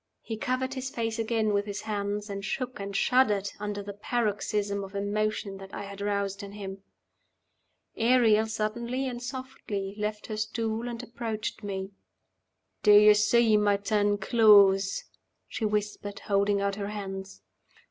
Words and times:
He 0.23 0.35
covered 0.35 0.73
his 0.73 0.89
face 0.89 1.19
again 1.19 1.53
with 1.53 1.67
his 1.67 1.81
hands, 1.81 2.27
and 2.27 2.43
shook 2.43 2.79
and 2.79 2.95
shuddered 2.95 3.51
under 3.59 3.83
the 3.83 3.93
paroxysm 3.93 4.83
of 4.83 4.95
emotion 4.95 5.57
that 5.57 5.75
I 5.75 5.83
had 5.83 6.01
roused 6.01 6.41
in 6.41 6.53
him. 6.53 6.81
Ariel 7.95 8.47
suddenly 8.47 9.07
and 9.07 9.21
softly 9.21 9.93
left 9.99 10.25
her 10.25 10.37
stool, 10.37 10.87
and 10.87 11.03
approached 11.03 11.61
me. 11.61 11.91
"Do 12.81 12.93
you 12.93 13.13
see 13.13 13.57
my 13.57 13.77
ten 13.77 14.17
claws?" 14.17 15.03
she 15.47 15.65
whispered, 15.65 16.17
holding 16.21 16.61
out 16.61 16.77
her 16.77 16.89
hands. 16.89 17.43